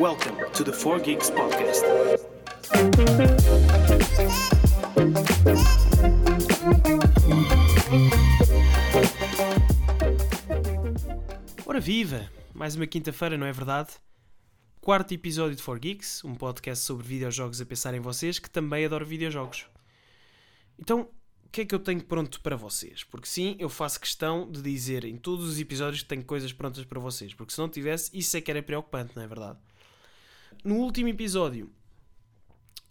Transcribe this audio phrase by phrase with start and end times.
[0.00, 1.84] Welcome to the 4 Geeks Podcast.
[11.66, 12.30] Ora viva!
[12.54, 13.90] Mais uma quinta-feira, não é verdade?
[14.80, 18.86] Quarto episódio de 4 Geeks, um podcast sobre videojogos a pensar em vocês que também
[18.86, 19.66] adoro videojogos.
[20.78, 21.10] Então,
[21.44, 23.04] o que é que eu tenho pronto para vocês?
[23.04, 26.86] Porque sim, eu faço questão de dizer em todos os episódios que tenho coisas prontas
[26.86, 29.58] para vocês, porque se não tivesse, isso é que era preocupante, não é verdade?
[30.62, 31.72] No último episódio,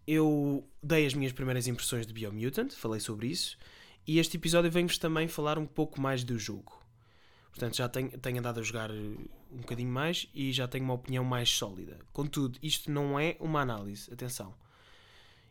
[0.08, 3.60] eu dei as minhas primeiras impressões de Biomutant, falei sobre isso,
[4.08, 6.84] e este episódio vem-vos também falar um pouco mais do jogo.
[7.52, 8.96] Portanto, já tenho, tenho andado a jogar eh,
[9.52, 12.00] um bocadinho mais e já tenho uma opinião mais sólida.
[12.12, 14.56] Contudo, isto não é uma análise, atenção.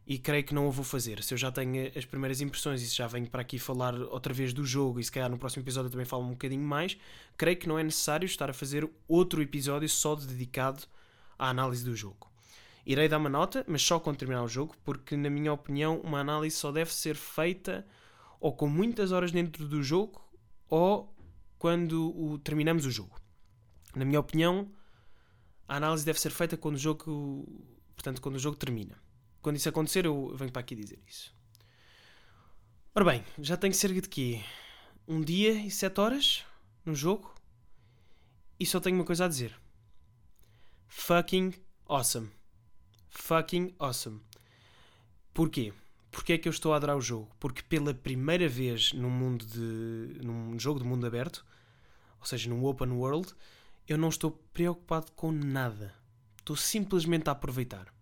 [0.05, 1.23] E creio que não o vou fazer.
[1.23, 4.35] Se eu já tenho as primeiras impressões e se já venho para aqui falar outra
[4.35, 6.99] vez do jogo e se calhar no próximo episódio também falo um bocadinho mais,
[7.37, 10.83] creio que não é necessário estar a fazer outro episódio só dedicado
[11.39, 12.31] à análise do jogo.
[12.85, 16.21] Irei dar uma nota, mas só quando terminar o jogo, porque, na minha opinião, uma
[16.21, 17.87] análise só deve ser feita
[18.41, 20.27] ou com muitas horas dentro do jogo
[20.69, 21.15] ou
[21.59, 23.21] quando o, terminamos o jogo.
[23.95, 24.71] Na minha opinião,
[25.67, 27.47] a análise deve ser feita quando o jogo,
[27.95, 28.99] portanto, quando o jogo termina.
[29.43, 31.35] Quando isso acontecer, eu venho para aqui dizer isso.
[32.95, 34.43] Ora bem, já tenho cerca de quê?
[35.07, 36.45] Um dia e sete horas
[36.85, 37.35] no jogo
[38.59, 39.55] e só tenho uma coisa a dizer.
[40.89, 41.55] Fucking
[41.87, 42.31] awesome.
[43.09, 44.21] Fucking awesome.
[45.33, 45.73] Porquê?
[46.11, 47.31] Porquê é que eu estou a adorar o jogo?
[47.39, 50.25] Porque pela primeira vez num mundo de.
[50.25, 51.45] num jogo de mundo aberto,
[52.19, 53.33] ou seja, num open world,
[53.87, 55.95] eu não estou preocupado com nada.
[56.39, 57.93] Estou simplesmente a aproveitar.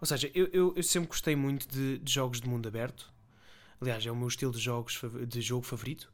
[0.00, 3.12] Ou seja, eu, eu, eu sempre gostei muito de, de, jogos de mundo aberto.
[3.80, 6.12] Aliás, é o meu estilo de, jogos, de jogo favorito.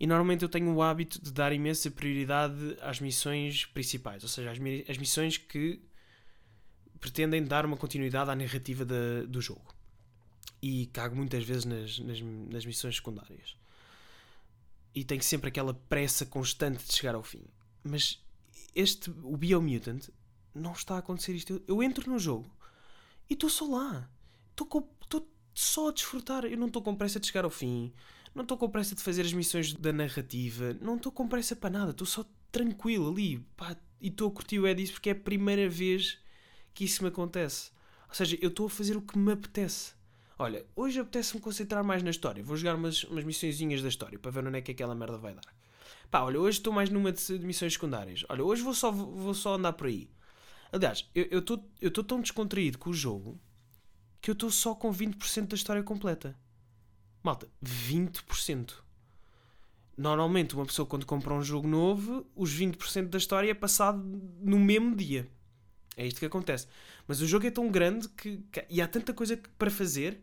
[0.00, 4.50] E normalmente eu tenho o hábito de dar imensa prioridade às missões principais, ou seja,
[4.50, 5.82] às, as missões que
[7.00, 9.74] pretendem dar uma continuidade à narrativa do jogo
[10.60, 13.56] e cago muitas vezes nas, nas, nas missões secundárias.
[14.94, 17.44] E tenho sempre aquela pressa constante de chegar ao fim.
[17.84, 18.20] Mas
[18.74, 20.08] este, o Biomutant,
[20.54, 21.52] não está a acontecer isto.
[21.52, 22.50] Eu, eu entro no jogo
[23.28, 24.10] e estou só lá.
[24.50, 24.68] Estou
[25.54, 26.44] só a desfrutar.
[26.44, 27.92] Eu não estou com pressa de chegar ao fim.
[28.38, 30.72] Não estou com pressa de fazer as missões da narrativa.
[30.80, 31.90] Não estou com pressa para nada.
[31.90, 33.40] Estou só tranquilo ali.
[33.56, 36.20] Pá, e estou a curtir o Edis porque é a primeira vez
[36.72, 37.72] que isso me acontece.
[38.08, 39.92] Ou seja, eu estou a fazer o que me apetece.
[40.38, 42.40] Olha, hoje apetece-me concentrar mais na história.
[42.40, 45.34] Vou jogar umas, umas missõezinhas da história para ver onde é que aquela merda vai
[45.34, 45.52] dar.
[46.08, 48.24] Pá, olha, hoje estou mais numa de, de, missões secundárias.
[48.28, 50.08] Olha, hoje vou só, vou só andar por aí.
[50.70, 53.36] Aliás, eu estou tão descontraído com o jogo
[54.20, 56.38] que eu estou só com 20% da história completa.
[57.28, 58.72] Malta, 20%.
[59.98, 64.02] Normalmente, uma pessoa quando compra um jogo novo, os 20% da história é passado
[64.40, 65.28] no mesmo dia.
[65.94, 66.66] É isto que acontece.
[67.06, 70.22] Mas o jogo é tão grande que, que e há tanta coisa para fazer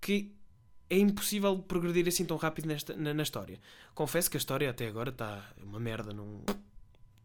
[0.00, 0.34] que
[0.90, 3.60] é impossível progredir assim tão rápido nesta, na, na, história.
[3.94, 6.42] Confesso que a história até agora está uma merda, num,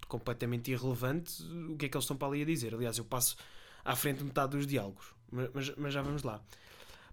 [0.08, 1.42] completamente irrelevante.
[1.42, 2.76] O que é que eles estão para ali a dizer?
[2.76, 3.38] Aliás, eu passo
[3.84, 6.44] à frente metade dos diálogos, mas, mas, mas já vamos lá.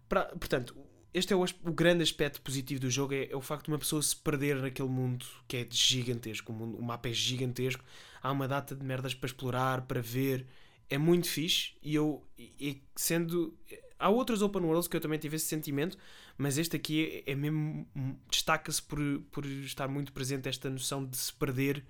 [0.09, 0.75] Pra, portanto,
[1.13, 3.79] este é o, o, grande aspecto positivo do jogo: é, é, o facto de uma
[3.79, 6.53] pessoa se perder naquele mundo que é gigantesco.
[6.53, 7.85] O, mundo, o mapa é gigantesco,
[8.23, 10.47] há uma data de merdas para explorar, para ver.
[10.89, 13.57] É muito fixe e eu, e sendo
[13.97, 15.97] há outros open worlds que eu também tive esse sentimento,
[16.37, 17.87] mas este aqui é, é mesmo.
[18.29, 18.99] destaca-se por,
[19.31, 21.85] por estar muito presente esta noção de se perder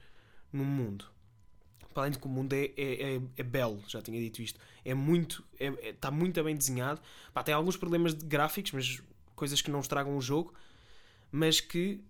[0.52, 1.06] num mundo.
[1.92, 4.60] Para além de que o mundo é, é, é, é belo, já tinha dito isto.
[4.84, 5.44] É muito.
[5.58, 7.00] É, está muito bem desenhado.
[7.32, 9.02] Pá, tem alguns problemas de gráficos, mas
[9.34, 10.54] coisas que não estragam o jogo,
[11.32, 12.00] mas que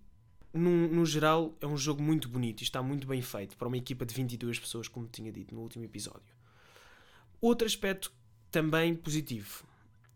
[0.53, 3.77] no, no geral é um jogo muito bonito e está muito bem feito para uma
[3.77, 6.35] equipa de 22 pessoas, como tinha dito no último episódio.
[7.39, 8.11] Outro aspecto
[8.51, 9.65] também positivo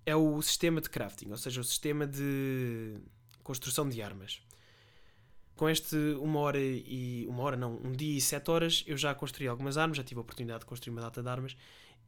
[0.05, 2.97] é o sistema de crafting, ou seja, o sistema de
[3.43, 4.41] construção de armas.
[5.55, 7.25] Com este uma hora e.
[7.27, 10.19] uma hora não, um dia e sete horas eu já construí algumas armas, já tive
[10.19, 11.55] a oportunidade de construir uma data de armas.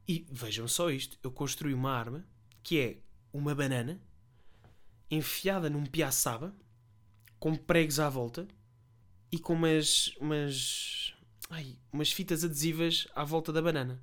[0.06, 2.24] E vejam só isto: eu construí uma arma
[2.62, 2.98] que é
[3.32, 4.00] uma banana
[5.10, 6.54] enfiada num piaçaba
[7.38, 8.46] com pregos à volta
[9.32, 10.14] e com umas.
[10.20, 11.14] umas.
[11.50, 14.02] Ai, umas fitas adesivas à volta da banana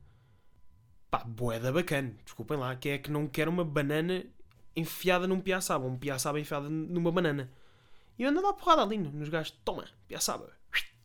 [1.15, 4.25] pá, boeda bacana, desculpem lá, que é que não quer uma banana
[4.75, 7.49] enfiada num piaçaba, um piaçaba enfiado numa banana.
[8.17, 10.51] E eu ando a dar porrada ali nos gajos, toma, piaçaba,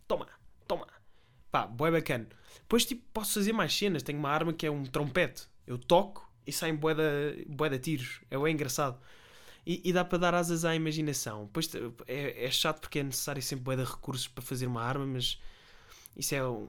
[0.07, 0.29] toma,
[0.67, 0.87] toma.
[1.51, 2.29] Pá, boé bacana.
[2.61, 6.31] Depois, tipo, posso fazer mais cenas, tenho uma arma que é um trompete, eu toco
[6.47, 7.03] e saem boeda,
[7.49, 9.01] boeda tiros, é bem engraçado.
[9.67, 11.45] E, e, dá para dar asas à imaginação.
[11.45, 11.71] Depois
[12.07, 15.39] é, é chato porque é necessário sempre boeda recursos para fazer uma arma, mas
[16.17, 16.69] isso é um,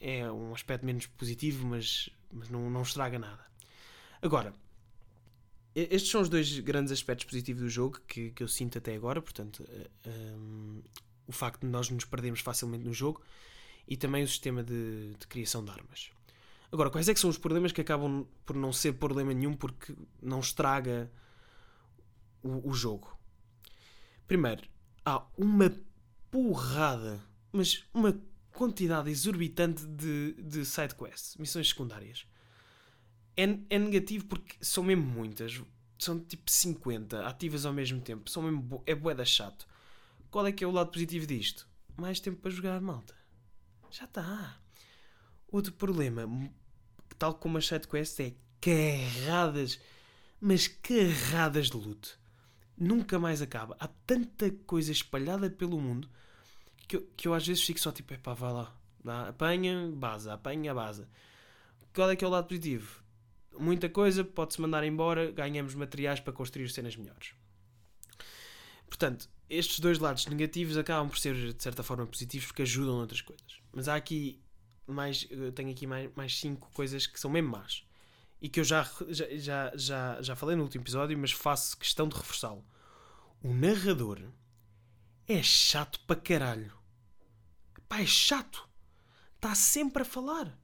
[0.00, 3.44] é um aspecto menos positivo, mas, mas não, não estraga nada.
[4.22, 4.52] Agora,
[5.90, 9.20] estes são os dois grandes aspectos positivos do jogo que, que eu sinto até agora.
[9.20, 9.64] Portanto,
[10.06, 10.82] um,
[11.26, 13.22] o facto de nós nos perdermos facilmente no jogo
[13.86, 16.10] e também o sistema de, de, criação de armas.
[16.70, 19.94] Agora, quais é que são os problemas que acabam por não ser problema nenhum porque
[20.22, 21.10] não estraga
[22.42, 23.16] o, o jogo?
[24.26, 24.62] Primeiro,
[25.04, 25.74] há uma
[26.30, 27.20] porrada,
[27.50, 28.18] mas uma
[28.52, 32.26] quantidade exorbitante de, de sidequests, missões secundárias.
[33.38, 35.62] É, é negativo porque são mesmo muitas.
[35.96, 38.28] São tipo 50 ativas ao mesmo tempo.
[38.28, 39.64] São mesmo, é boeda chato.
[40.28, 41.68] Qual é que é o lado positivo disto?
[41.96, 43.14] Mais tempo para jogar, malta.
[43.92, 44.58] Já está.
[45.52, 46.28] Outro problema,
[47.16, 49.80] tal como as sidequests, é carradas,
[50.40, 52.18] mas carradas de luto.
[52.76, 53.76] Nunca mais acaba.
[53.78, 56.08] Há tanta coisa espalhada pelo mundo
[56.88, 58.74] que eu, que eu às vezes fico só tipo, epá, vá lá.
[59.04, 61.06] Dá, apanha, base, apanha, base.
[61.94, 63.02] Qual é que é o lado positivo?
[63.58, 67.34] Muita coisa, pode-se mandar embora, ganhamos materiais para construir cenas melhores.
[68.86, 73.20] Portanto, estes dois lados negativos acabam por ser de certa forma positivos porque ajudam outras
[73.20, 73.60] coisas.
[73.72, 74.40] Mas há aqui
[74.86, 77.86] mais, eu tenho aqui mais, mais cinco coisas que são mesmo más
[78.40, 82.16] e que eu já, já, já, já falei no último episódio, mas faço questão de
[82.16, 82.64] reforçá-lo.
[83.42, 84.20] O narrador
[85.26, 86.72] é chato para caralho.
[87.88, 88.68] Pá, é chato.
[89.34, 90.56] Está sempre a falar.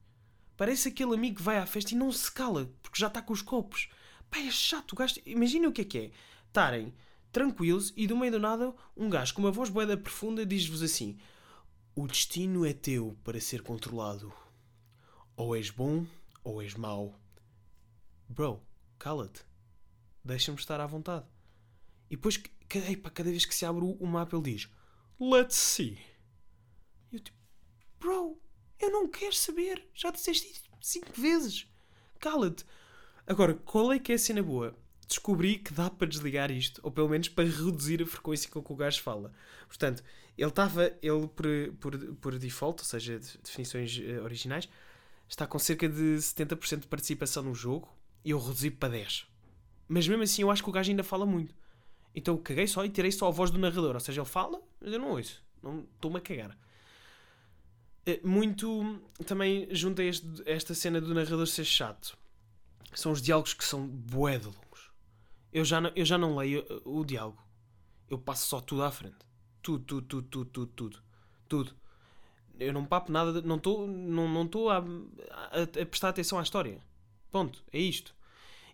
[0.57, 3.33] Parece aquele amigo que vai à festa e não se cala porque já está com
[3.33, 3.89] os copos.
[4.31, 4.97] Pá, é chato.
[5.27, 6.11] Imagina o que é que é.
[6.47, 6.95] Estarem
[7.33, 11.19] tranquilos e do meio do nada um gajo com uma voz boeda profunda diz-vos assim:
[11.95, 14.33] O destino é teu para ser controlado.
[15.37, 16.07] Ou és bom
[16.45, 17.19] ou és mau.
[18.29, 18.63] Bro,
[18.99, 19.43] cala-te.
[20.25, 21.27] Deixa-me estar à vontade.
[22.09, 22.41] E depois,
[22.89, 24.71] epa, cada vez que se abre o mapa, ele diz:
[25.21, 25.99] Let's see.
[27.13, 27.44] Eu tipo:
[28.95, 29.87] não quero saber.
[29.93, 31.67] Já disseste isso cinco vezes.
[32.21, 32.65] Cala-te.
[33.27, 34.77] Agora, qual é que é a cena boa?
[35.09, 38.73] Descobri que dá para desligar isto, ou pelo menos para reduzir a frequência com que
[38.73, 39.33] o gajo fala.
[39.67, 40.03] Portanto,
[40.37, 41.47] ele estava, ele por,
[41.81, 44.69] por, por default, ou seja, definições eh, originais,
[45.29, 47.89] está com cerca de 70% de participação no jogo
[48.25, 49.27] e eu reduzi para 10.
[49.89, 51.55] Mas mesmo assim eu acho que o gajo ainda fala muito.
[52.15, 53.95] Então caguei só e tirei só a voz do narrador.
[53.95, 55.43] Ou seja, ele fala, mas eu não ouço.
[55.63, 56.59] Não estou-me a cagar.
[58.07, 62.17] Eh, muito também junto a este, esta cena do narrador ser chato.
[62.95, 64.91] São os diálogos que são bué de longos.
[65.53, 67.43] Eu já, não, eu já não leio eh, o diálogo.
[68.09, 69.17] Eu passo só tudo à frente.
[69.63, 71.03] Tudo, tudo, tudo, tudo, tudo, tudo.
[71.49, 71.77] Tudo.
[72.59, 76.81] Eu não papo nada, não estou não, não a, a, a prestar atenção à história.
[77.33, 77.65] Ponto.
[77.73, 78.15] É isto.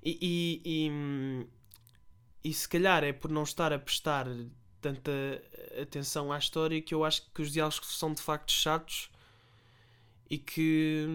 [0.03, 4.27] E, e, e, e, se calhar é por não estar a prestar
[4.81, 5.12] tanta
[5.81, 9.11] atenção à história que eu acho que os diálogos são de facto chatos
[10.31, 11.06] e que,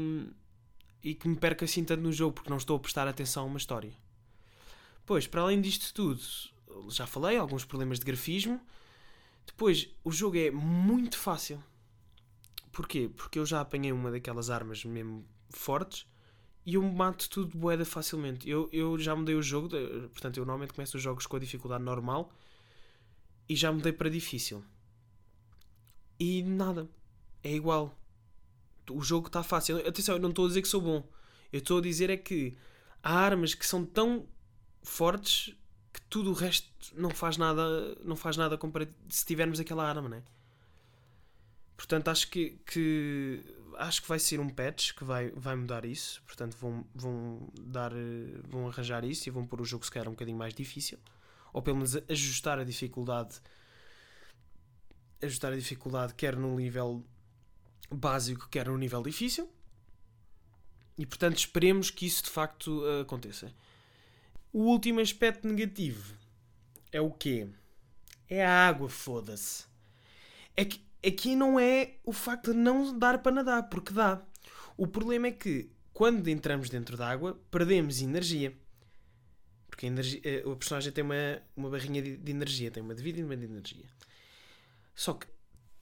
[1.01, 3.45] e que me perco assim tanto no jogo porque não estou a prestar atenção a
[3.47, 3.93] uma história.
[5.05, 6.21] Pois, para além disto tudo,
[6.89, 8.59] já falei, alguns problemas de grafismo.
[9.45, 11.63] Depois, o jogo é muito fácil.
[12.71, 13.09] Porquê?
[13.15, 16.05] Porque eu já apanhei uma daquelas armas mesmo fortes
[16.65, 18.49] e eu mato tudo boeda facilmente.
[18.49, 19.69] Eu, eu já mudei o jogo,
[20.09, 22.33] portanto, eu normalmente começo os jogos com a dificuldade normal
[23.47, 24.63] e já mudei para difícil.
[26.19, 26.89] E nada,
[27.43, 27.95] é igual.
[28.89, 29.77] O jogo está fácil.
[29.87, 31.07] Atenção, eu não estou a dizer que sou bom.
[31.51, 32.57] Eu estou a dizer é que
[33.01, 34.27] há armas que são tão
[34.83, 35.55] fortes
[35.93, 38.59] que tudo o resto não faz nada, não faz nada
[39.09, 40.23] se tivermos aquela arma, né?
[41.77, 43.43] Portanto, acho que, que
[43.77, 46.21] acho que vai ser um patch que vai, vai mudar isso.
[46.25, 47.91] Portanto, vão, vão, dar,
[48.47, 50.97] vão arranjar isso e vão pôr o jogo se calhar um bocadinho mais difícil.
[51.53, 53.39] Ou pelo menos ajustar a dificuldade.
[55.21, 57.05] Ajustar a dificuldade quer no nível
[57.91, 59.49] básico, quer no nível difícil.
[60.97, 63.53] E portanto, esperemos que isso de facto aconteça.
[64.53, 66.15] O último aspecto negativo
[66.91, 67.47] é o quê?
[68.29, 69.65] É a água, foda-se.
[70.55, 74.19] É que Aqui não é o facto de não dar para nadar, porque dá.
[74.75, 78.57] O problema é que quando entramos dentro da água, perdemos energia.
[79.69, 82.95] Porque a, energia, eh, a personagem tem uma, uma barrinha de, de energia, tem uma
[82.95, 83.85] de vida e uma de energia.
[84.95, 85.27] Só que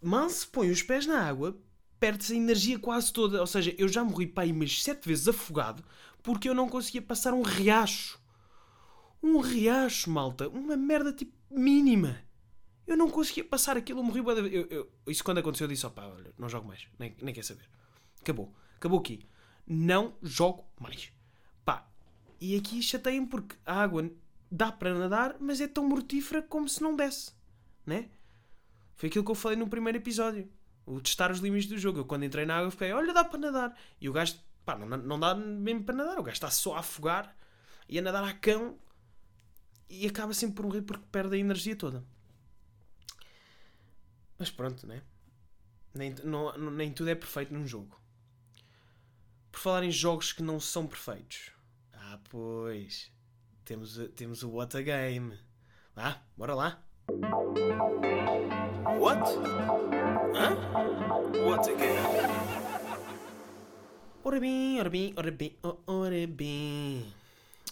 [0.01, 1.57] mal se põe os pés na água,
[2.03, 3.39] perde-se a energia quase toda.
[3.39, 5.81] Ou seja, eu já morri para aí umas sete vezes afogado
[6.21, 8.19] porque eu não conseguia passar um riacho.
[9.21, 10.49] Um riacho, malta.
[10.49, 12.19] Uma merda tipo mínima.
[12.85, 14.19] Eu não conseguia passar aquilo, eu morri.
[14.19, 17.45] Eu, eu, isso quando aconteceu, eu disse: opá, olha, não jogo mais, nem, nem quer
[17.45, 17.69] saber.
[18.19, 19.25] Acabou, acabou aqui.
[19.65, 21.09] Não jogo mais.
[21.63, 21.87] Pá,
[22.41, 24.11] e aqui chateiem porque a água
[24.51, 27.31] dá para nadar, mas é tão mortífera como se não desse,
[27.85, 28.09] né?
[28.93, 30.49] Foi aquilo que eu falei no primeiro episódio.
[30.85, 31.99] O testar os limites do jogo.
[31.99, 33.77] Eu quando entrei na água fiquei, olha, dá para nadar.
[33.99, 34.35] E o gajo,
[34.65, 36.19] pá, não, não dá mesmo para nadar.
[36.19, 37.35] O gajo está só a afogar
[37.87, 38.77] e a nadar a cão
[39.89, 42.03] e acaba sempre por morrer porque perde a energia toda.
[44.37, 45.01] Mas pronto, né?
[45.93, 48.01] Nem, não, nem tudo é perfeito num jogo.
[49.51, 51.51] Por falar em jogos que não são perfeitos.
[51.93, 53.11] Ah, pois.
[53.63, 55.37] Temos, temos o What a Game.
[55.95, 56.83] Vá, bora lá.
[58.99, 59.92] What?
[60.35, 60.55] Hã?
[61.45, 61.93] What a Game?
[64.23, 67.13] Ora bem, ora bem, ora bem, ora bem.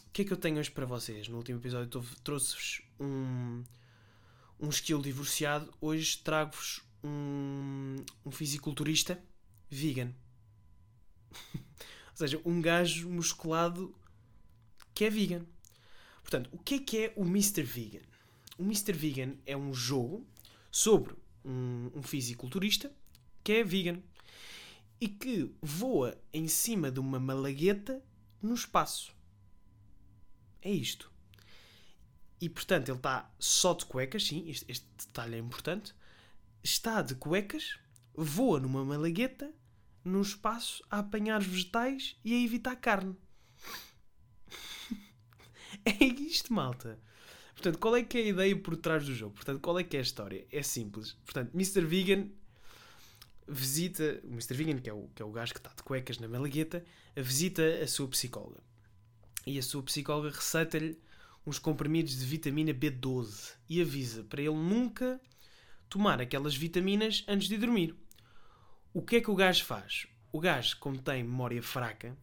[0.08, 1.28] O que é que eu tenho hoje para vocês?
[1.28, 3.64] No último episódio trouxe-vos um,
[4.60, 5.74] um skill divorciado.
[5.82, 9.20] Hoje trago-vos um, um fisiculturista
[9.68, 10.12] vegan.
[11.56, 13.96] Ou seja, um gajo musculado
[14.94, 15.46] que é vegan.
[16.22, 17.64] Portanto, o que é que é o Mr.
[17.64, 18.06] Vegan?
[18.58, 18.94] O Mr.
[18.94, 20.28] Vegan é um jogo
[20.72, 22.92] sobre um, um fisiculturista
[23.44, 24.02] que é vegan
[25.00, 28.04] e que voa em cima de uma malagueta
[28.42, 29.16] no espaço.
[30.62, 31.12] É isto.
[32.40, 35.94] E portanto, ele está só de cuecas, sim, este, este detalhe é importante.
[36.64, 37.80] Está de cuecas,
[38.14, 39.52] voa numa malagueta
[40.04, 43.16] no espaço a apanhar vegetais e a evitar carne.
[45.86, 47.00] é isto, malta.
[47.62, 49.36] Portanto, qual é que é a ideia por trás do jogo?
[49.36, 50.48] Portanto, qual é que é a história?
[50.52, 51.14] É simples.
[51.24, 51.82] Portanto, Mr.
[51.82, 52.28] Vegan
[53.48, 54.20] visita...
[54.24, 54.56] O Mr.
[54.56, 56.84] Vegan, que é o, que é o gajo que está de cuecas na malagueta,
[57.16, 58.64] visita a sua psicóloga.
[59.46, 60.98] E a sua psicóloga receita-lhe
[61.46, 65.22] uns comprimidos de vitamina B12 e avisa para ele nunca
[65.88, 67.96] tomar aquelas vitaminas antes de dormir.
[68.92, 70.08] O que é que o gajo faz?
[70.32, 72.18] O gajo, como tem memória fraca,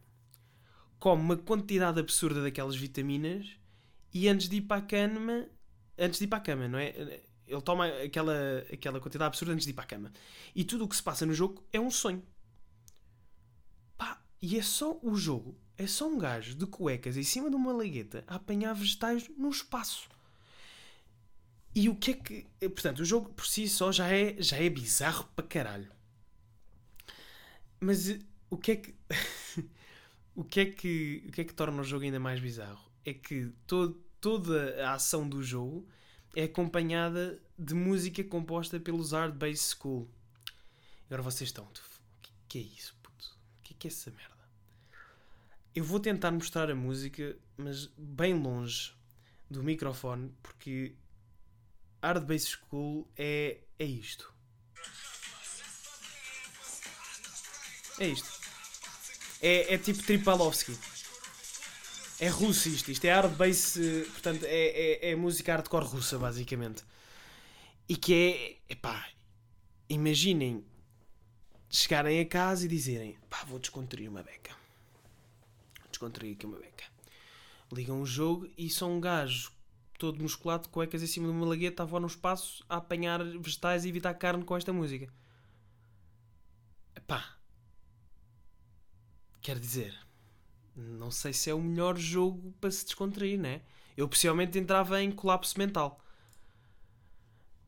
[0.99, 3.57] come uma quantidade absurda daquelas vitaminas
[4.13, 5.47] e antes de ir para a cama,
[5.97, 6.89] antes de ir para a cama, não é?
[7.47, 10.11] Ele toma aquela, aquela quantidade absurda antes de ir para a cama.
[10.55, 12.23] E tudo o que se passa no jogo é um sonho.
[13.97, 17.55] Pá, e é só o jogo, é só um gajo de cuecas em cima de
[17.55, 20.09] uma lagueta a apanhar vegetais no espaço.
[21.75, 22.47] E o que é que.
[22.69, 25.91] Portanto, o jogo por si só já é, já é bizarro para caralho.
[27.79, 28.95] Mas eh, o que é que.
[30.35, 32.88] o, que é que o que é que torna o jogo ainda mais bizarro?
[33.05, 33.51] É que
[34.19, 35.87] toda a ação do jogo
[36.35, 40.09] é acompanhada de música composta pelos Hard Bass School.
[41.07, 41.65] Agora vocês estão.
[41.65, 41.71] O
[42.21, 43.37] que, que é isso, puto?
[43.59, 44.37] O que é que é essa merda?
[45.75, 48.93] Eu vou tentar mostrar a música, mas bem longe
[49.49, 50.95] do microfone, porque
[52.01, 54.33] Hard Bass School é, é isto.
[57.99, 58.39] É isto.
[59.41, 60.77] É, é tipo Tripalovski.
[62.19, 62.91] É russo isto.
[62.91, 63.77] Isto é hard bass,
[64.11, 66.83] portanto, é, é, é música hardcore russa, basicamente.
[67.87, 68.73] E que é.
[68.73, 69.07] Epá,
[69.89, 70.63] imaginem
[71.69, 74.55] chegarem a casa e dizerem: pá, vou descontrair uma beca.
[75.89, 76.85] Descontrair aqui uma beca.
[77.71, 79.51] Ligam o jogo e são um gajo
[79.97, 83.85] todo musculado, cuecas em cima de uma lagueta, a voar no espaço a apanhar vegetais
[83.85, 85.11] e evitar carne com esta música.
[86.95, 87.39] Epá,
[89.41, 89.97] Quer dizer,
[90.79, 93.61] não sei se é o melhor jogo para se descontrair, né?
[93.97, 96.03] Eu possivelmente entrava em colapso mental.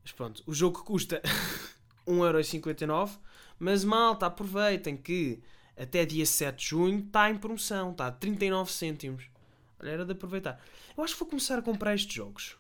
[0.01, 1.22] Mas pronto, o jogo custa
[2.08, 3.20] 1,59€,
[3.60, 5.41] mas malta, aproveitem que
[5.77, 9.25] até dia 7 de junho está em promoção, está a 39 cêntimos.
[9.80, 10.63] Olha, era de aproveitar.
[10.96, 12.58] Eu acho que vou começar a comprar estes jogos.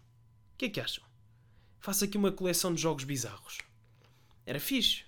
[0.53, 1.03] O que é que acham?
[1.79, 3.59] Faço aqui uma coleção de jogos bizarros.
[4.45, 5.05] Era fixe.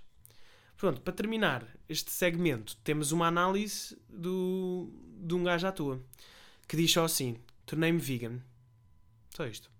[0.77, 4.91] Pronto, para terminar este segmento, temos uma análise do,
[5.23, 6.01] de um gajo à toa
[6.67, 8.39] que diz só assim: tornei-me vegan.
[9.35, 9.71] Só isto.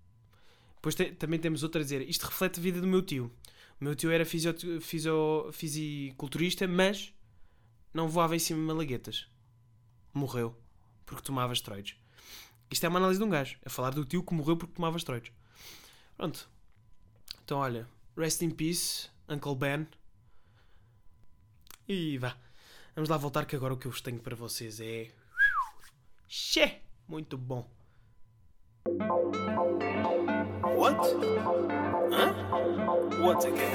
[0.76, 3.32] Depois te, também temos outra a dizer: isto reflete a vida do meu tio.
[3.80, 7.14] O meu tio era fisio, fisio, fisiculturista, mas
[7.94, 9.28] não voava em cima de malaguetas.
[10.14, 10.58] Morreu
[11.06, 11.96] porque tomava esteroides.
[12.72, 14.98] Isto é uma análise de um gajo, a falar do tio que morreu porque tomava
[14.98, 15.32] esteroides.
[16.18, 16.50] Pronto.
[17.44, 19.88] Então, olha, rest in peace, Uncle Ben.
[21.88, 22.38] E vá.
[22.96, 25.12] Vamos lá voltar que agora o que eu tenho para vocês é.
[26.36, 26.82] Xé!
[27.08, 27.70] Muito bom.
[30.75, 30.98] What?
[32.12, 32.34] Hã?
[33.22, 33.70] What again?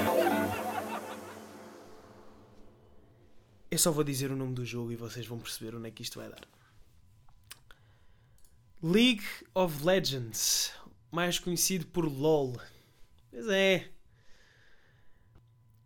[3.71, 6.03] Eu só vou dizer o nome do jogo e vocês vão perceber onde é que
[6.03, 6.49] isto vai dar.
[8.83, 9.23] League
[9.55, 10.73] of Legends,
[11.13, 12.61] mais conhecido por LOL.
[13.31, 13.89] Pois é.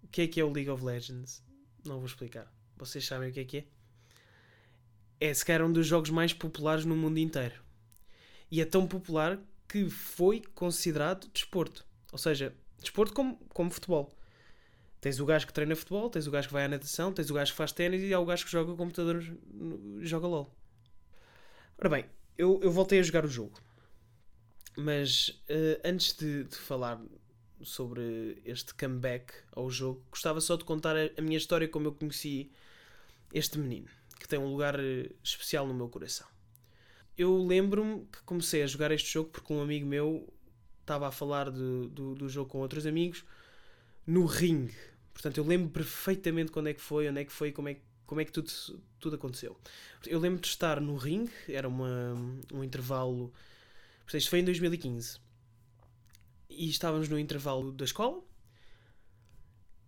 [0.02, 1.44] O que é que é o League of Legends?
[1.84, 2.50] Não vou explicar.
[2.78, 3.81] Vocês sabem o que é que é?
[5.24, 7.54] É se um dos jogos mais populares no mundo inteiro.
[8.50, 9.38] E é tão popular
[9.68, 11.86] que foi considerado desporto.
[12.10, 14.12] Ou seja, desporto como, como futebol.
[15.00, 17.34] Tens o gajo que treina futebol, tens o gajo que vai à natação, tens o
[17.34, 19.24] gajo que faz ténis e há o gajo que joga computador,
[20.00, 20.52] joga LOL.
[21.78, 22.04] Ora bem,
[22.36, 23.60] eu, eu voltei a jogar o jogo.
[24.76, 27.00] Mas uh, antes de, de, falar
[27.62, 31.92] sobre este comeback ao jogo, gostava só de contar a, a minha história como eu
[31.92, 32.50] conheci
[33.32, 33.88] este menino,
[34.22, 36.26] que tem um lugar eh, especial no meu coração.
[37.16, 40.32] Eu lembro-me que comecei a jogar este jogo porque um amigo meu
[40.80, 43.24] estava a falar do, do, do jogo com outros amigos
[44.06, 44.74] no ringue.
[45.12, 47.76] Portanto, eu lembro perfeitamente quando é que foi, onde é que foi, como é,
[48.06, 48.50] como é que tudo,
[48.98, 49.56] tudo aconteceu.
[50.06, 52.14] Eu lembro de estar no ringue, era uma,
[52.52, 53.32] um intervalo
[54.12, 55.18] Portanto, isto foi em 2015.
[56.50, 58.22] E estávamos no intervalo da escola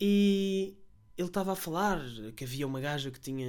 [0.00, 0.78] e
[1.16, 2.00] ele estava a falar
[2.36, 3.46] que havia uma gaja que tinha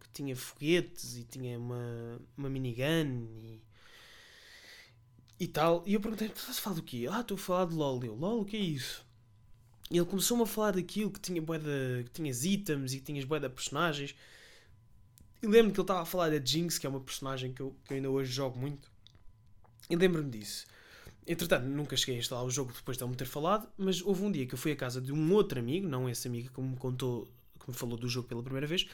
[0.00, 3.62] que tinha foguetes e tinha uma, uma minigun e,
[5.40, 5.82] e tal.
[5.86, 7.06] E eu perguntei: estás a falar do quê?
[7.10, 8.04] Ah, estou a falar de LOL.
[8.04, 9.04] Eu, LOL, o que é isso?
[9.90, 13.24] E ele começou-me a falar daquilo que tinha de, que tinhas itens e que tinhas
[13.24, 14.14] de personagens.
[15.42, 17.76] E lembro que ele estava a falar da Jinx, que é uma personagem que eu,
[17.84, 18.90] que eu ainda hoje jogo muito.
[19.90, 20.66] E lembro-me disso.
[21.26, 24.22] Entretanto, nunca cheguei a instalar o jogo depois de ele me ter falado, mas houve
[24.24, 26.60] um dia que eu fui à casa de um outro amigo, não esse amigo que
[26.60, 27.26] me contou,
[27.58, 28.86] que me falou do jogo pela primeira vez,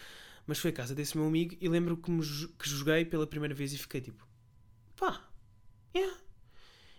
[0.46, 3.54] mas foi à casa desse meu amigo e lembro que, me, que joguei pela primeira
[3.54, 4.24] vez e fiquei tipo,
[4.96, 5.28] pá,
[5.94, 6.16] yeah,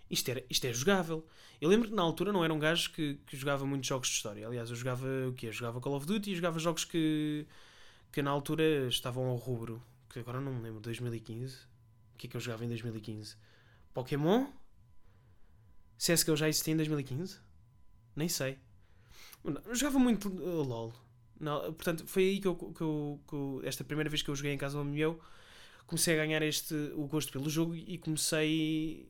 [0.09, 1.25] isto, era, isto é jogável.
[1.61, 4.15] Eu lembro que na altura não era um gajo que, que jogava muitos jogos de
[4.15, 4.45] história.
[4.45, 5.47] Aliás, eu jogava o quê?
[5.47, 7.47] Eu jogava Call of Duty e jogava jogos que,
[8.11, 11.55] que na altura estavam ao rubro, que agora não me lembro, 2015.
[12.13, 13.37] O que é que eu jogava em 2015?
[13.93, 14.47] Pokémon?
[16.01, 17.37] CSGO já existia em 2015?
[18.15, 18.57] Nem sei.
[19.43, 20.93] Eu jogava muito uh, LOL.
[21.39, 24.35] Não, portanto, foi aí que eu, que, eu, que eu, Esta primeira vez que eu
[24.35, 25.21] joguei em casa do meu,
[25.85, 29.07] comecei a ganhar este, o gosto pelo jogo e comecei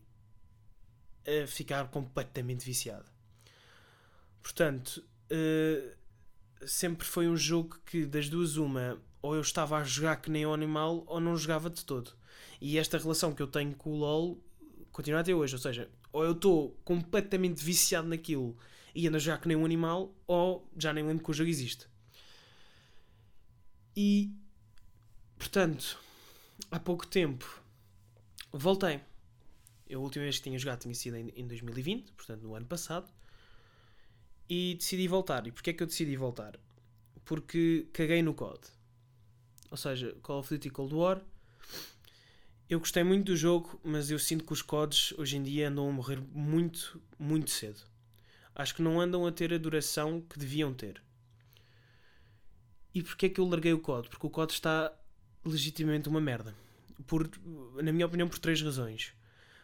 [1.25, 3.05] a ficar completamente viciado.
[4.41, 5.95] Portanto, uh,
[6.67, 10.45] sempre foi um jogo que das duas uma, ou eu estava a jogar que nem
[10.45, 12.12] um animal, ou não jogava de todo.
[12.60, 14.43] E esta relação que eu tenho com o LoL
[14.91, 15.56] continua até hoje.
[15.56, 18.58] Ou seja, ou eu estou completamente viciado naquilo
[18.93, 21.49] e ando a jogar que nem um animal, ou já nem lembro que o jogo
[21.49, 21.88] existe.
[23.95, 24.34] E,
[25.38, 25.99] portanto,
[26.69, 27.62] há pouco tempo
[28.51, 29.01] voltei.
[29.88, 32.65] Eu, a última vez que tinha jogado tinha sido em, em 2020, portanto, no ano
[32.65, 33.12] passado,
[34.49, 35.47] e decidi voltar.
[35.47, 36.60] E porquê é que eu decidi voltar?
[37.25, 38.60] Porque caguei no COD.
[39.69, 41.21] Ou seja, Call of Duty Cold War
[42.71, 45.89] eu gostei muito do jogo, mas eu sinto que os CODs hoje em dia andam
[45.89, 47.81] a morrer muito, muito cedo.
[48.55, 51.03] Acho que não andam a ter a duração que deviam ter.
[52.95, 54.07] E porquê é que eu larguei o COD?
[54.07, 54.89] Porque o COD está
[55.43, 56.55] legitimamente uma merda.
[57.05, 57.29] Por,
[57.84, 59.12] na minha opinião, por três razões.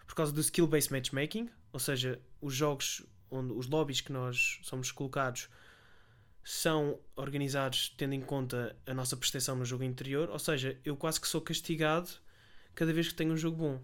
[0.06, 4.92] Por causa do skill-based matchmaking, ou seja, os jogos onde os lobbies que nós somos
[4.92, 5.48] colocados
[6.44, 11.22] são organizados tendo em conta a nossa prestação no jogo interior, ou seja, eu quase
[11.22, 12.10] que sou castigado
[12.78, 13.74] cada vez que tenho um jogo bom.
[13.74, 13.82] Ou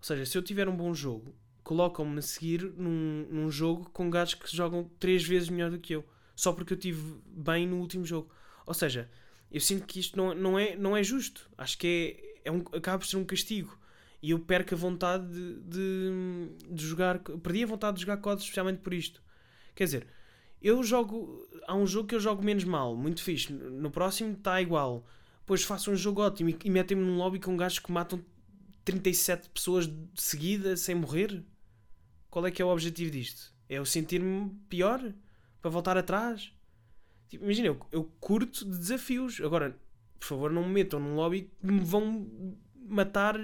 [0.00, 4.34] seja, se eu tiver um bom jogo, colocam-me a seguir num, num jogo com gajos
[4.34, 8.02] que jogam três vezes melhor do que eu, só porque eu tive bem no último
[8.06, 8.34] jogo.
[8.64, 9.10] Ou seja,
[9.50, 11.50] eu sinto que isto não, não, é, não é justo.
[11.58, 13.78] Acho que é, é um, acaba por ser um castigo.
[14.22, 17.18] E eu perco a vontade de, de, de jogar.
[17.18, 19.22] Perdi a vontade de jogar COD especialmente por isto.
[19.74, 20.06] Quer dizer,
[20.62, 21.46] eu jogo.
[21.66, 23.52] Há um jogo que eu jogo menos mal, muito fixe.
[23.52, 25.04] No próximo está igual
[25.42, 28.24] depois faço um jogo ótimo e, metem-me num lobby com gajos que matam
[28.84, 31.44] 37 pessoas de seguida sem morrer?
[32.30, 33.52] Qual é que é o objetivo disto?
[33.68, 35.00] É eu sentir-me pior?
[35.60, 36.52] Para voltar atrás?
[37.28, 39.40] Tipo, imagina, eu, eu curto de desafios.
[39.40, 39.76] Agora,
[40.18, 42.26] por favor, não me metam num lobby que me vão
[42.88, 43.36] matar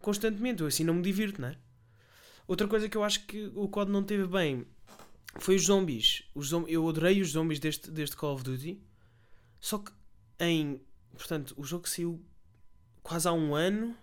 [0.00, 0.60] constantemente.
[0.60, 1.56] Eu assim não me divirto, não é?
[2.46, 4.66] Outra coisa que eu acho que o COD não teve bem
[5.38, 6.24] foi os zombies.
[6.34, 8.78] Os eu adorei os zombies deste, deste Call of Duty.
[9.58, 9.90] Só que
[10.38, 10.80] em
[11.14, 12.20] Portanto, o jogo saiu
[13.02, 13.96] quase há um ano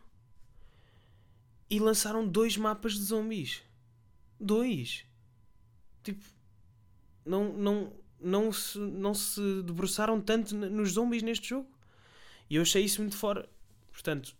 [1.69, 3.61] e lançaram dois mapas de zombies.
[4.39, 5.05] Dois.
[6.03, 6.23] Tipo,
[7.25, 11.69] não, não, não, se, não se debruçaram tanto nos zombies neste jogo.
[12.49, 13.47] E eu achei isso muito fora.
[13.91, 14.35] Portanto,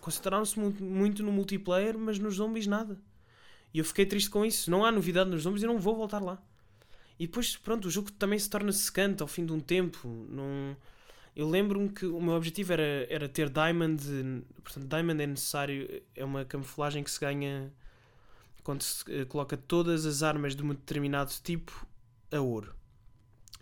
[0.00, 2.98] concentraram-se muito no multiplayer, mas nos zombies nada.
[3.74, 4.70] E eu fiquei triste com isso.
[4.70, 6.42] Não há novidade nos zombies e não vou voltar lá.
[7.18, 10.08] E depois, pronto, o jogo também se torna secante ao fim de um tempo.
[10.28, 10.76] Não
[11.34, 14.44] eu lembro-me que o meu objetivo era, era ter Diamond.
[14.62, 17.72] Portanto, Diamond é necessário, é uma camuflagem que se ganha
[18.62, 21.86] quando se eh, coloca todas as armas de um determinado tipo
[22.30, 22.74] a ouro.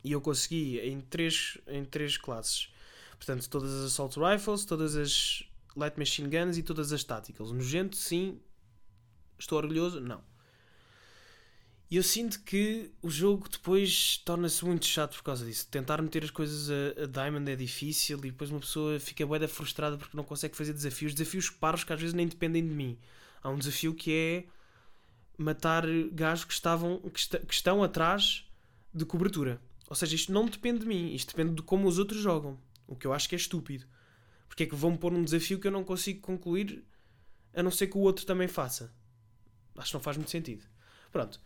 [0.03, 2.73] E eu consegui em três, em três classes.
[3.17, 5.45] Portanto, todas as Assault Rifles, todas as
[5.77, 7.53] Light Machine Guns e todas as Tacticals.
[7.53, 8.41] Nojento, sim.
[9.39, 10.01] Estou orgulhoso?
[10.01, 10.23] Não.
[11.91, 15.67] E eu sinto que o jogo depois torna-se muito chato por causa disso.
[15.69, 19.45] Tentar meter as coisas a, a Diamond é difícil e depois uma pessoa fica bué
[19.49, 21.15] frustrada porque não consegue fazer desafios.
[21.15, 22.97] Desafios paros que às vezes nem dependem de mim.
[23.43, 24.45] Há um desafio que é
[25.37, 28.47] matar gajos que, estavam, que, est que estão atrás
[28.95, 29.61] de cobertura.
[29.89, 31.13] Ou seja, isto não depende de mim.
[31.13, 32.57] Isto depende de como os outros jogam.
[32.87, 33.85] O que eu acho que é estúpido.
[34.47, 36.85] Porque é que vão pôr um desafio que eu não consigo concluir
[37.53, 38.95] a não ser que o outro também faça.
[39.77, 40.65] Acho que não faz muito sentido.
[41.11, 41.41] Pronto.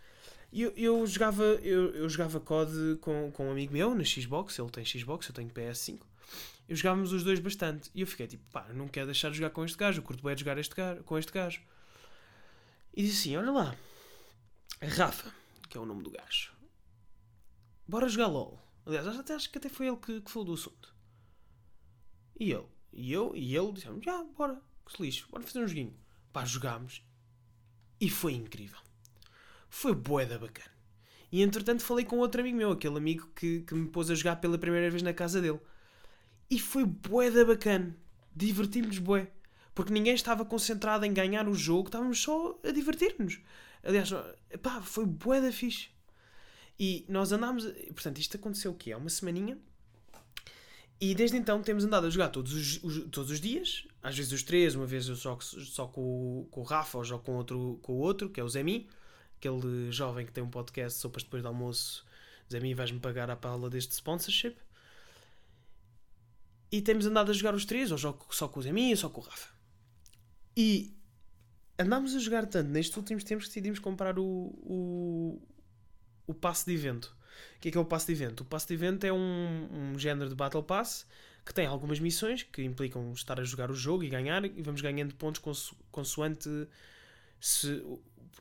[0.57, 4.71] Eu, eu jogava, eu, eu jogava COD com, com um amigo meu na Xbox, ele
[4.71, 6.01] tem Xbox, eu tenho PS5.
[6.69, 7.91] Eu jogávamos os dois bastante.
[7.93, 10.23] E eu fiquei tipo, pá, não quero deixar de jogar com este gajo, eu curto
[10.23, 11.61] bem de jogar este gajo, com este gajo.
[12.95, 13.77] E disse assim: olha lá,
[14.81, 15.35] Rafa,
[15.69, 16.53] que é o nome do gajo,
[17.89, 18.63] bora jogar LOL.
[18.87, 20.95] Aliás, até, acho que até foi ele que, que falou do assunto.
[22.39, 25.67] E ele, e eu, e ele disseram: já, bora, que se lixo, bora fazer um
[25.67, 25.99] joguinho.
[26.33, 27.03] Pá, jogámos.
[28.01, 28.85] E foi incrível
[29.75, 30.71] foi boeda bacana.
[31.33, 34.37] E entretanto falei com outro amigo meu, aquele amigo que, que me pôs a jogar
[34.37, 35.59] pela primeira vez na casa dele.
[36.49, 37.95] E foi boeda bacana.
[38.35, 39.29] Divertimos-nos bué.
[39.75, 43.41] Porque ninguém estava concentrado em ganhar o jogo, estávamos só a divertir-nos.
[43.83, 44.11] Aliás,
[44.63, 45.89] pá, foi boeda fixe.
[46.79, 47.67] E nós andámos.
[47.89, 48.93] Portanto, isto aconteceu o quê?
[48.93, 49.59] Há uma semaninha.
[51.01, 53.89] E desde então temos andado a jogar todos os, os, todos os dias.
[54.01, 57.25] Às vezes os três, uma vez eu jogo só com, com o Rafa ou jogo
[57.25, 58.89] com outro, com o outro, que é o Zemi
[59.45, 62.05] aquele jovem que tem um podcast sopas depois do almoço,
[62.49, 64.57] diz a mim vais-me pagar a pala deste sponsorship.
[66.73, 69.09] E temos andado a jogar os três, ou jogo só com o Zemi ou só
[69.09, 69.49] com o Rafa.
[70.57, 70.93] E
[71.79, 75.43] andámos a jogar tanto nestes últimos tempos que decidimos comprar o, o,
[76.27, 77.15] o passe de evento.
[77.57, 78.41] O que é que é o passe de evento?
[78.41, 81.07] O passe de evento é um, um género de Battle Pass
[81.45, 84.81] que tem algumas missões que implicam estar a jogar o jogo e ganhar, e vamos
[84.81, 86.49] ganhando pontos conso, consoante
[87.39, 87.85] se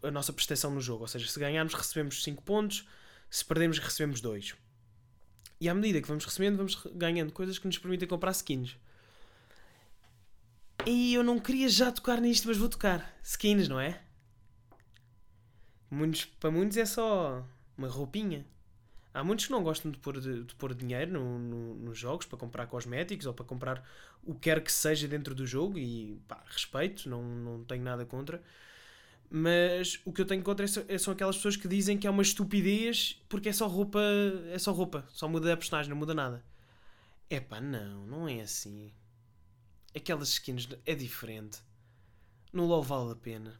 [0.01, 1.01] a nossa prestação no jogo.
[1.03, 2.88] Ou seja, se ganharmos, recebemos 5 pontos,
[3.29, 4.56] se perdermos, recebemos 2.
[5.60, 8.77] E à medida que vamos recebendo, vamos ganhando coisas que nos permitem comprar skins.
[10.86, 13.17] E eu não queria já tocar nisto, mas vou tocar.
[13.23, 14.01] Skins, não é?
[15.89, 17.45] Muitos, para muitos é só
[17.77, 18.45] uma roupinha.
[19.13, 22.25] Há muitos que não gostam de pôr, de, de pôr dinheiro no, no, nos jogos
[22.25, 23.88] para comprar cosméticos ou para comprar
[24.23, 28.06] o que quer que seja dentro do jogo e pá, respeito, não, não tenho nada
[28.06, 28.41] contra.
[29.36, 32.22] Mas o que eu tenho contra é, são aquelas pessoas que dizem que é uma
[32.22, 34.00] estupidez porque é só roupa,
[34.52, 36.46] é só roupa, só muda a personagem, não muda nada.
[37.28, 38.93] É pá, não, não é assim.
[39.96, 41.63] Aquelas skins é diferente.
[42.52, 43.60] No LoL vale a pena.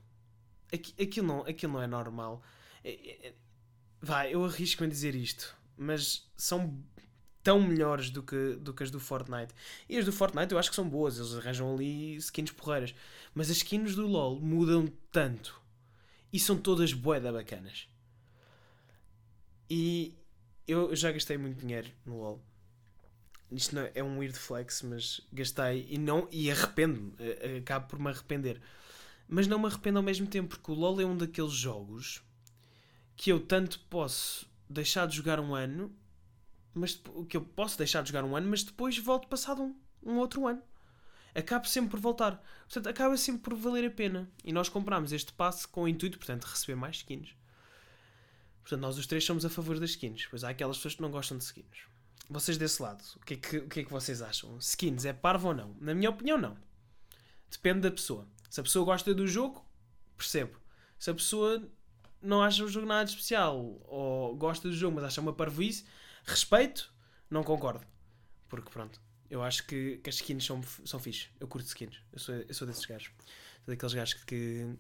[0.72, 2.44] Aquilo não, aquilo não é normal.
[2.84, 3.34] É, é, é
[4.00, 6.80] vai, eu arrisco-me a dizer isto, mas são
[7.42, 9.56] tão melhores do que, do que as do Fortnite.
[9.90, 12.94] E as do Fortnite eu acho que são boas, eles arranjam ali skins porreiras.
[13.34, 15.63] Mas as skins do LoL mudam tanto
[16.34, 17.88] e são todas boeda bacanas.
[19.70, 20.18] E
[20.68, 22.44] eu já gastei muito dinheiro no LoL.
[23.52, 27.14] Isto não é, é um weird flex, mas gastei e não e arrependo-me,
[27.60, 28.60] acabo por me arrepender.
[29.28, 32.24] Mas não me arrependo ao mesmo tempo, porque o LoL é um daqueles jogos
[33.16, 35.96] que eu tanto posso deixar de jogar um ano,
[36.74, 40.18] mas que eu posso deixar de jogar um ano, mas depois volto passado um, um
[40.18, 40.64] outro ano
[41.36, 42.44] acaba sempre por voltar.
[42.64, 44.30] Portanto, acaba sempre por valer a pena.
[44.44, 47.36] E nós compramos este passe com o intuito, portanto, de receber mais skins.
[48.62, 50.26] Portanto, nós os três somos a favor das skins.
[50.30, 51.86] Pois há aquelas pessoas que não gostam de skins.
[52.30, 54.58] Vocês desse lado, o que é que, o que, é que vocês acham?
[54.58, 55.76] Skins é parvo ou não?
[55.80, 56.58] Na minha opinião, não.
[57.52, 58.28] Depende da pessoa.
[58.50, 59.66] Se a pessoa gosta do jogo,
[60.18, 60.58] percebo.
[60.98, 61.70] Se a pessoa
[62.22, 65.86] não acha o jogo nada especial ou gosta do jogo, mas acha uma parvoíce,
[66.24, 66.94] respeito,
[67.30, 67.86] não concordo.
[68.48, 69.02] Porque pronto,
[69.34, 71.28] eu acho que, que as skins são, são fixe.
[71.40, 72.00] Eu curto skins.
[72.12, 73.12] Eu sou, eu sou desses gajos.
[73.66, 74.76] Sou daqueles gajos que, que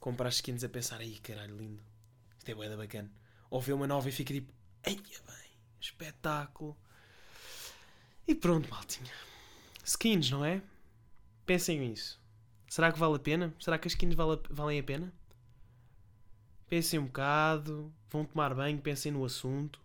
[0.00, 1.82] compram as skins a pensar, aí caralho, lindo.
[2.38, 3.12] Isto é boeda bacana.
[3.50, 4.50] Ou vê uma nova e fica tipo,
[4.82, 6.74] eia bem, espetáculo.
[8.26, 9.12] E pronto, maltinha.
[9.84, 10.62] Skins, não é?
[11.44, 12.18] Pensem nisso.
[12.70, 13.54] Será que vale a pena?
[13.60, 15.12] Será que as skins vale, valem a pena?
[16.66, 19.78] Pensem um bocado, vão tomar banho, pensem no assunto.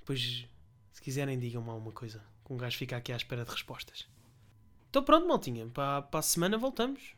[0.00, 0.46] Depois,
[0.92, 4.06] se quiserem, digam-me alguma coisa um gajo fica aqui à espera de respostas.
[4.90, 5.66] Então pronto, maltinha.
[5.68, 7.14] Para, para a semana voltamos.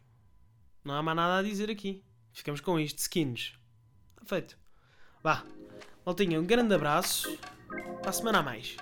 [0.84, 2.04] Não há mais nada a dizer aqui.
[2.32, 2.98] Ficamos com isto.
[2.98, 3.54] Skins.
[4.12, 4.58] Está feito.
[5.22, 5.44] Vá.
[6.06, 7.36] Maltinha, um grande abraço.
[8.00, 8.76] Para a semana a mais.